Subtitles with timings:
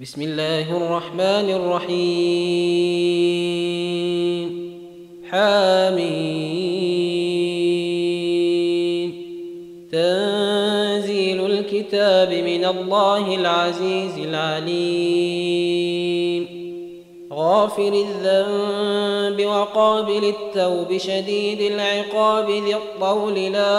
[0.00, 2.00] بسم الله الرحمن الرحيم.
[5.30, 6.14] حميم.
[9.92, 15.63] تنزيل الكتاب من الله العزيز العليم.
[17.54, 23.74] غافر الذنب وقابل التوب شديد العقاب ذي الطول لا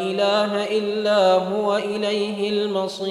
[0.00, 3.10] إله إلا هو إليه المصير.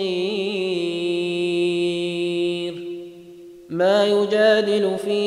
[3.70, 5.20] ما يجادل في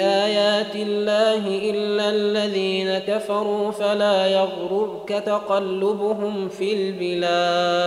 [0.00, 7.86] آيات الله إلا الذين كفروا فلا يغررك تقلبهم في البلاد.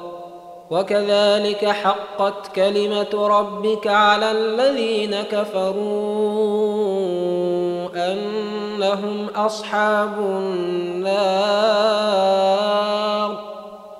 [0.71, 5.81] وكذلك حقت كلمة ربك على الذين كفروا
[7.95, 11.51] أنهم أصحاب النار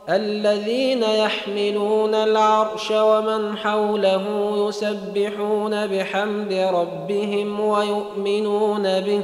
[0.10, 9.24] الذين يحملون العرش ومن حوله يسبحون بحمد ربهم ويؤمنون به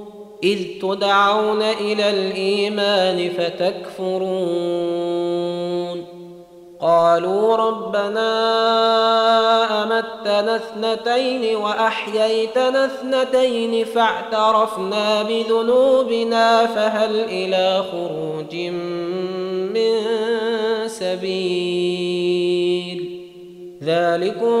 [0.43, 4.21] إذ تدعون إلى الإيمان فتكفرون.
[6.81, 8.23] قالوا ربنا
[9.83, 18.55] أمتنا اثنتين وأحييتنا اثنتين فاعترفنا بذنوبنا فهل إلى خروج
[19.75, 19.93] من
[20.87, 22.41] سبيل.
[23.83, 24.55] ذلكم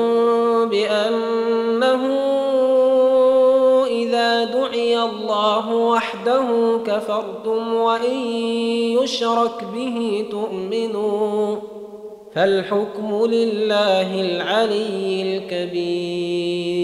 [0.69, 2.30] بأنه
[5.05, 8.17] الله وحده كفرتم وإن
[9.01, 11.55] يشرك به تؤمنوا
[12.35, 16.81] فالحكم لله العلي الكبير.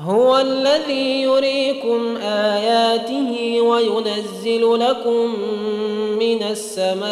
[0.00, 5.34] هو الذي يريكم آياته وينزل لكم
[6.18, 7.08] من السماء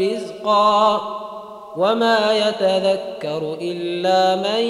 [0.00, 1.27] رزقا
[1.78, 4.64] وما يتذكر الا من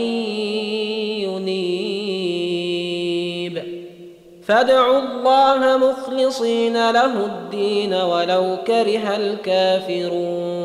[1.24, 2.19] ينيب
[4.44, 10.58] فادعوا الله مخلصين له الدين ولو كره الكافرون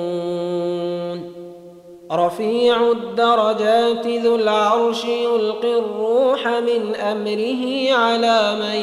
[2.12, 8.76] رفيع الدرجات ذو العرش يلقي الروح من امره على من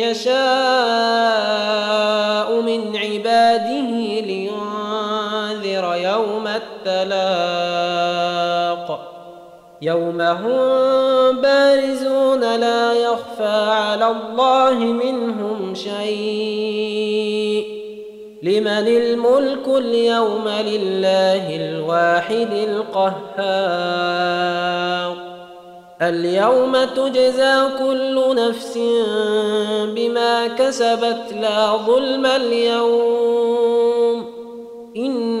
[0.00, 0.30] يشاء
[2.60, 4.69] من عباده لينذر
[5.94, 6.48] يوم
[6.86, 7.90] التلاق.
[9.82, 17.66] يوم هم بارزون لا يخفى على الله منهم شيء.
[18.42, 24.10] لمن الملك اليوم لله الواحد القهار.
[26.02, 28.78] اليوم تجزى كل نفس
[29.96, 34.24] بما كسبت لا ظلم اليوم.
[34.96, 35.40] إن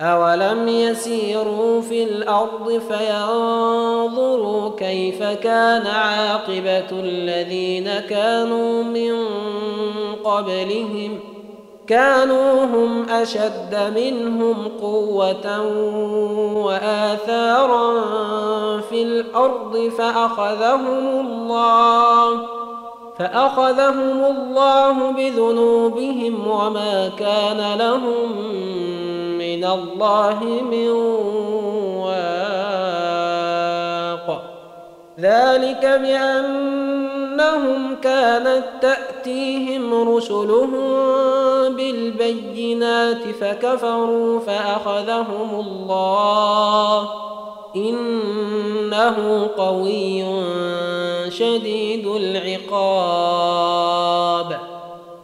[0.00, 9.24] اولم يسيروا في الأرض فينظروا كيف كان عاقبه الذين كانوا من
[10.24, 11.20] قبلهم
[11.86, 15.60] كانوا هم اشد منهم قوه
[16.54, 18.00] واثارا
[18.80, 22.40] في الأرض فاخذهم الله
[23.18, 28.28] فاخذهم الله بذنوبهم وما كان لهم
[29.48, 30.88] من الله من
[32.04, 32.28] واق.
[35.20, 40.80] ذلك بأنهم كانت تأتيهم رسلهم
[41.76, 47.08] بالبينات فكفروا فأخذهم الله.
[47.76, 50.24] إنه قوي
[51.30, 53.57] شديد العقاب.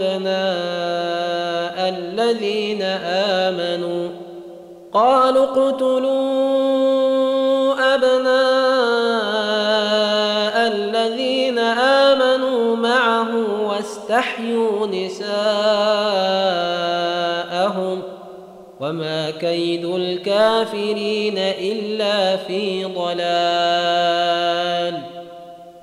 [0.00, 2.82] ابناء الذين
[3.42, 4.08] آمنوا
[4.92, 6.10] قالوا اقتلوا
[7.94, 9.20] أبناء
[10.72, 13.28] الذين آمنوا معه
[13.68, 15.30] واستحيوا نساءهم
[18.80, 24.20] وما كيد الكافرين إلا في ضلال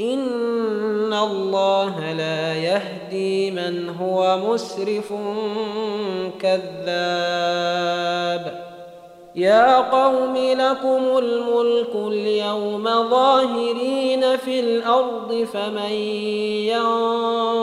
[0.00, 5.12] ان الله لا يهدي من هو مسرف
[6.40, 7.84] كذاب.
[9.34, 15.92] يا قوم لكم الملك اليوم ظاهرين في الأرض فمن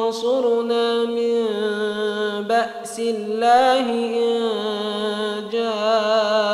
[0.07, 1.45] ينصرنا من
[2.47, 4.41] باس الله ان
[5.51, 6.51] جاءنا؟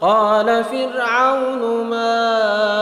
[0.00, 2.81] قال فرعون ما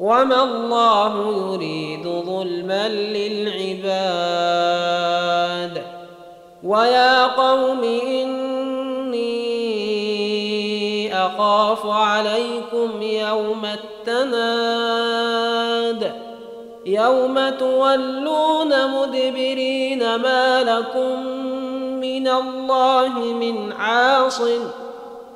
[0.00, 4.38] وما الله يريد ظلما للعباد
[6.64, 9.48] ويا قوم إني
[11.26, 13.66] أخاف عليكم يوم
[14.06, 15.08] التناد
[16.86, 21.26] يوم تولون مدبرين ما لكم
[22.00, 24.60] من الله من عاصم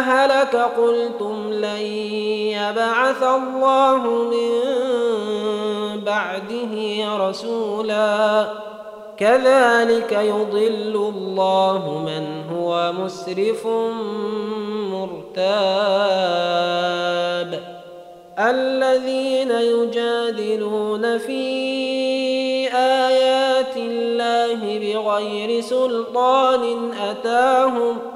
[0.00, 1.80] هلك قلتم لن
[2.52, 4.50] يبعث الله من
[6.00, 6.74] بعده
[7.28, 8.46] رسولا؟
[9.16, 13.66] كذلك يضل الله من هو مسرف
[14.92, 16.16] مرتاب.
[18.38, 21.42] الذين يجادلون في
[22.74, 28.15] آيات الله بغير سلطان أتاهم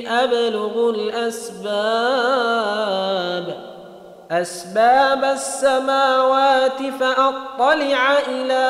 [0.00, 1.72] أبلغ الأسباب.
[4.30, 8.66] أسباب السماوات فأطلع إلى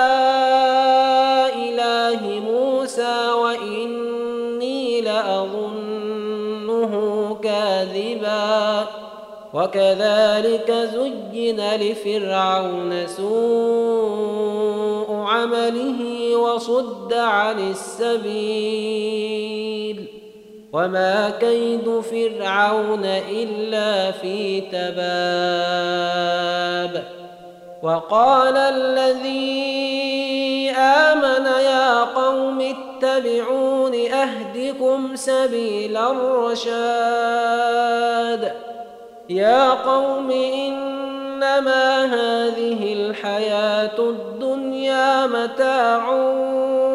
[1.54, 6.92] إله موسى وإني لأظنه
[7.42, 8.86] كاذبا.
[9.54, 16.00] وكذلك زين لفرعون سوء عمله
[16.36, 20.21] وصد عن السبيل.
[20.72, 25.92] وما كيد فرعون الا في تباب
[27.82, 29.82] وقال الذي
[30.70, 37.32] امن يا قوم اتبعون اهدكم سبيل الرشاد
[39.28, 46.10] يا قوم انما هذه الحياة الدنيا متاع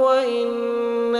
[0.01, 0.76] وان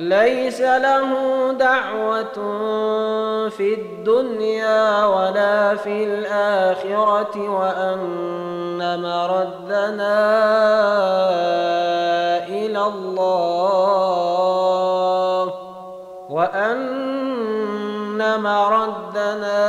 [0.00, 1.12] ليس له
[1.52, 2.32] دعوة
[3.48, 10.20] في الدنيا ولا في الآخرة وأن مردنا
[12.48, 13.90] إلى الله
[16.30, 19.60] وأن مردنا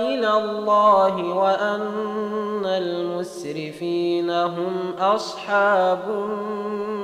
[0.00, 7.03] إلى الله وأن المسرفين هم أصحاب النار.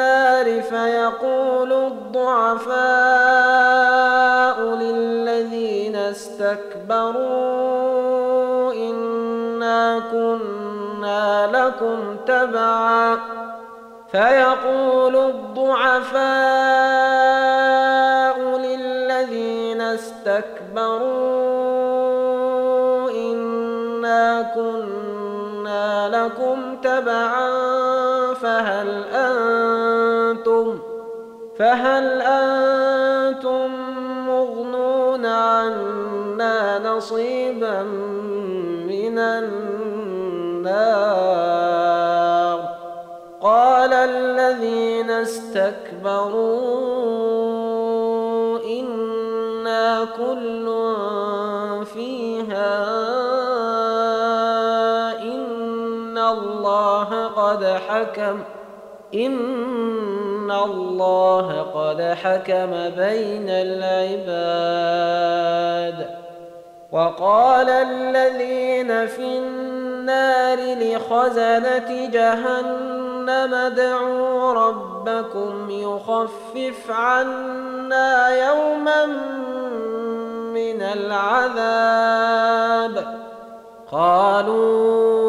[0.00, 2.74] النار فيقول الضعفاء
[4.60, 7.12] للذين استكبروا
[8.72, 13.18] إنا كنا لكم تبعا.
[14.12, 16.20] فيقول الضعفاء
[18.58, 21.00] للذين استكبروا
[23.10, 27.50] إنا كنا لكم تبعا.
[28.34, 29.39] فهل أنتم
[31.60, 33.70] فهل أنتم
[34.26, 37.82] مغنون عنا نصيبا
[38.88, 40.70] من النار؟
[43.40, 46.60] قال الذين استكبروا
[48.64, 50.66] إنا كل
[51.84, 52.88] فيها
[55.22, 58.38] إن الله قد حكم
[59.14, 65.00] إن الله قد حكم بين العباد
[66.92, 79.06] وقال الذين في النار لخزنة جهنم ادعوا ربكم يخفف عنا يوما
[80.54, 82.40] من العذاب
[83.92, 85.20] قالوا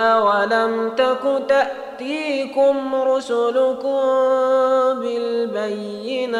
[0.00, 1.42] أولم تك
[1.98, 4.00] تأتيكم رسلكم
[5.00, 6.38] بالبينات.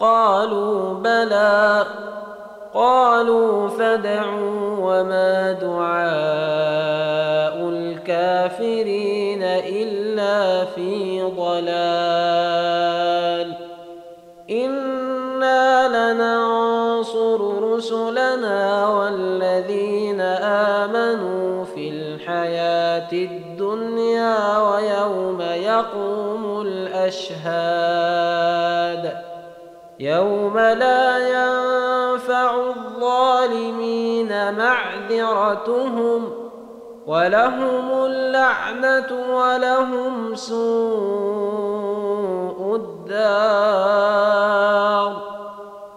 [0.00, 1.86] قالوا بلى
[2.74, 6.08] قالوا فادعوا وما دعاء
[7.68, 12.60] الكافرين إلا في ضلال.
[14.50, 17.40] إنا لننصر
[17.74, 20.20] رسلنا والذين
[20.80, 21.49] آمنوا
[22.20, 28.10] الحياة الدنيا ويوم يقوم الأشهاد.
[30.00, 36.32] يوم لا ينفع الظالمين معذرتهم
[37.06, 40.60] ولهم اللعنة ولهم سوء
[42.76, 44.10] الدار.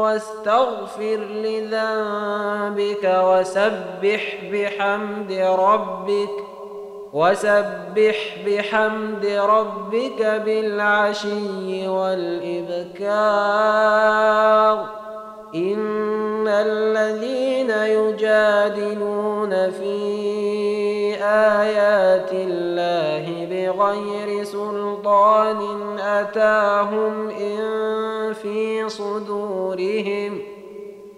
[0.00, 6.30] واستغفر لذنبك وسبح بحمد ربك
[7.12, 13.00] وسبح بحمد ربك بالعشي والإبكار.
[15.54, 23.39] إن الذين يجادلون في آيات الله
[23.70, 25.60] بغير سلطان
[25.98, 30.38] أتاهم إن في صدورهم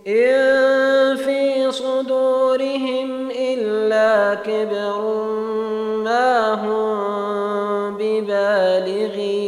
[0.07, 5.01] إن في صدورهم إلا كبر
[6.05, 9.43] ما هم ببالغيه.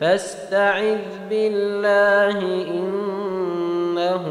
[0.00, 0.98] فاستعذ
[1.30, 2.38] بالله
[2.70, 4.24] إنه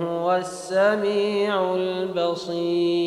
[0.00, 3.06] هو السميع البصير.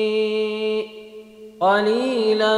[1.61, 2.57] قليلا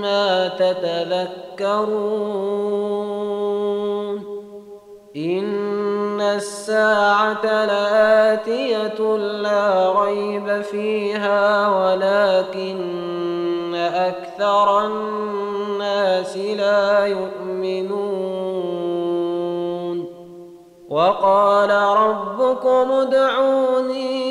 [0.00, 1.80] ما تتذكرون.
[5.16, 18.40] إن الساعة لآتية لا ريب فيها ولكن أكثر الناس لا يؤمنون.
[20.90, 24.30] وقال ربكم ادعوني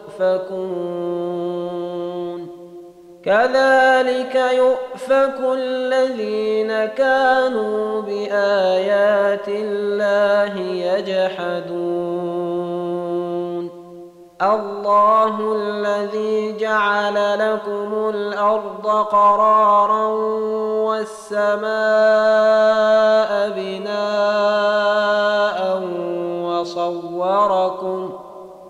[0.19, 1.31] يؤفكون.
[3.25, 12.11] كذلك يؤفك الذين كانوا بآيات الله يجحدون.
[14.41, 20.07] الله الذي جعل لكم الأرض قرارا
[20.85, 21.61] والسماء
[23.49, 24.61] بناء
[26.43, 28.10] وصوركم ۖ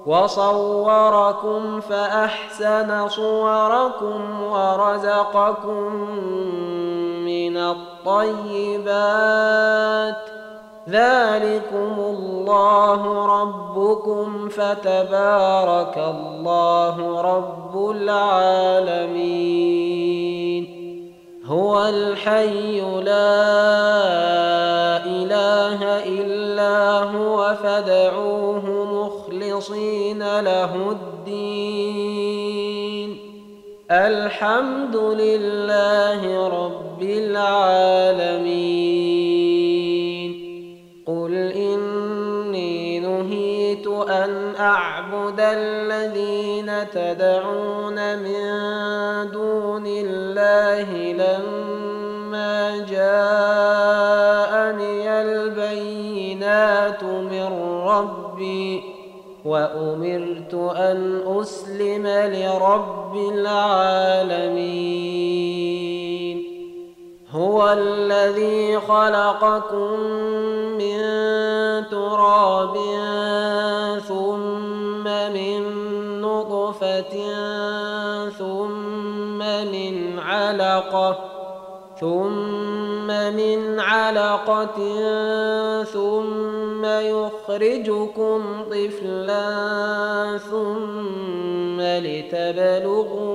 [0.06, 5.96] وصوركم فأحسن صوركم ورزقكم
[7.26, 8.82] من الطيبات.
[10.90, 19.62] ذلكم الله ربكم فتبارك الله رب العالمين.
[21.46, 23.36] هو الحي لا
[25.06, 28.66] إله إلا هو فادعوه
[29.52, 32.22] مخلصين له الدين.
[33.92, 38.32] الحمد لله رب العالمين.
[41.08, 48.44] قل إني نهيت أن أعبد الذين تدعون من
[49.32, 53.82] دون الله لما جاءني
[55.22, 57.48] البينات من
[57.86, 58.91] ربي.
[59.46, 65.02] وأمرت أن أسلم لرب العالمين.
[67.32, 70.00] هو الذي خلقكم
[70.78, 71.02] من
[71.92, 72.78] تراب
[74.08, 75.62] ثم من
[76.22, 77.16] نطفة
[78.30, 79.38] ثم
[79.72, 81.18] من علقة
[82.00, 84.78] ثم من علقة
[85.84, 88.42] ثم يخرجكم
[88.72, 89.48] طفلا
[90.38, 93.32] ثم لتبلغوا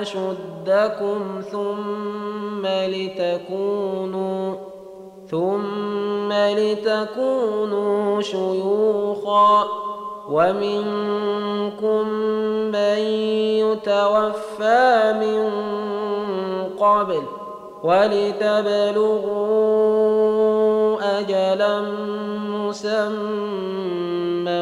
[0.00, 4.54] أشدكم ثم لتكونوا
[5.30, 9.64] ثم لتكونوا شيوخا
[10.30, 12.08] ومنكم
[12.72, 12.98] من
[13.62, 15.50] يتوفى من
[16.78, 17.22] قبل
[17.82, 19.42] ولتبلغوا
[21.20, 21.80] أجلا
[22.70, 24.60] مسمى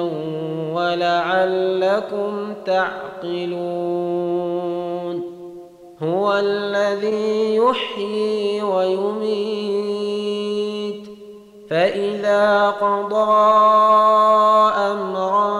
[0.74, 4.10] ولعلكم تعقلون
[6.02, 10.00] هو الذي يحيي ويميت
[11.70, 13.40] فإذا قضى
[14.76, 15.59] أمرا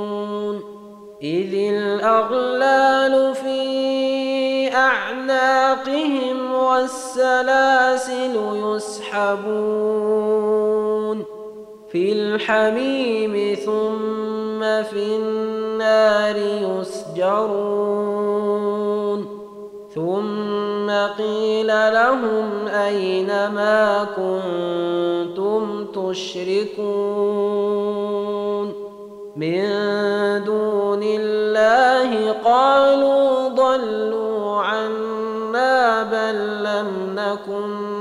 [1.23, 10.01] إذ الأغلال في أعناقهم والسلاسل يسحبون
[11.91, 16.35] في الحميم ثم في النار
[16.79, 17.81] يسجرون
[19.95, 20.89] ثم
[21.23, 27.61] قيل لهم أين ما كنتم تشركون
[29.35, 29.63] من
[30.43, 37.91] دون الله قالوا ضلوا عنا بل لم نكن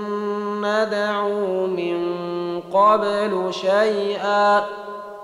[0.60, 2.00] ندعو من
[2.60, 4.64] قبل شيئا.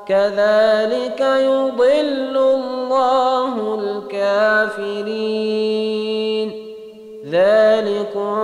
[0.09, 5.57] كذلك يضل الله الكافرين.
[7.31, 8.37] ذلكم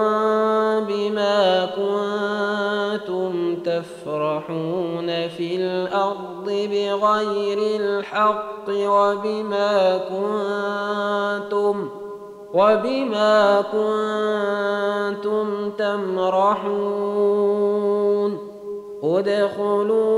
[0.89, 3.42] بما كنتم
[3.83, 11.89] تفرحون في الأرض بغير الحق وبما كنتم
[12.55, 16.73] وبما كنتم تمرحون
[19.03, 20.13] ادخلوا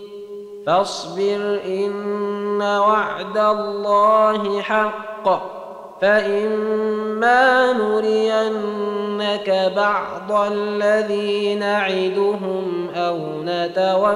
[0.66, 5.58] فاصبر إن وعد الله حق.
[6.02, 14.16] فإما نرينك بعض الذي نعدهم أو نتوفينك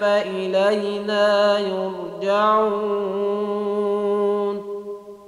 [0.00, 3.77] فإلينا يرجعون.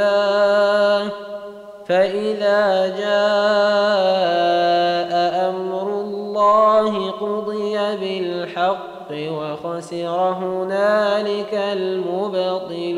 [0.00, 1.10] الله
[1.86, 3.12] فإذا جاء
[5.50, 12.94] أمر الله قضي بالحق وخسر هنالك المبطلون.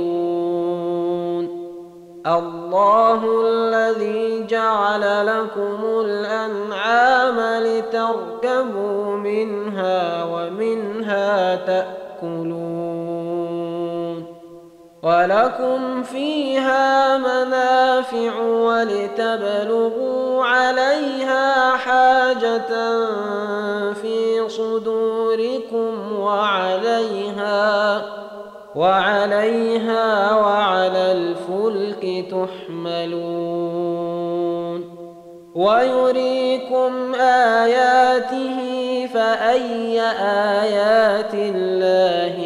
[2.26, 12.75] الله الذي جعل لكم الأنعام لتركبوا منها ومنها تأكلون.
[15.07, 20.07] ولكم فيها منافع ولتبلغوا
[20.45, 22.69] عليها حاجة
[23.92, 28.03] في صدوركم وعليها
[28.75, 33.77] وعليها وعلى الفلك تحملون
[35.55, 38.59] ويريكم آياته
[39.14, 40.01] فأي
[40.61, 42.45] آيات الله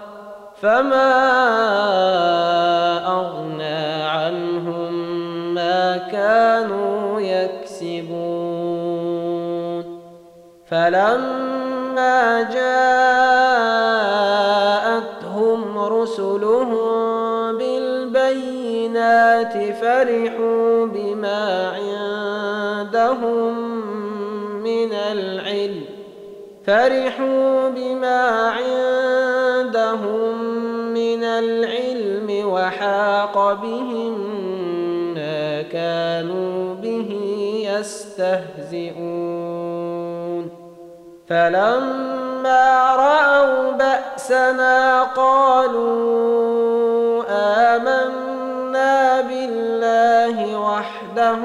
[0.61, 1.11] فما
[3.07, 4.93] أغنى عنهم
[5.53, 8.21] ما كانوا يكسبون
[10.67, 12.81] فلما جاءتهم
[15.79, 23.53] رسلهم بالبينات فرحوا بما عندهم
[24.63, 25.85] من العلم
[26.65, 30.20] فرحوا بما عندهم
[33.53, 34.19] بهم
[35.13, 37.09] ما كانوا به
[37.79, 39.51] يستهزئون.
[41.27, 46.13] فلما رأوا بأسنا قالوا
[47.29, 51.37] آمنا بالله وحده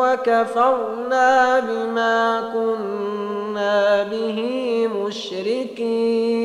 [0.00, 4.38] وكفرنا بما كنا به
[4.96, 6.44] مشركين.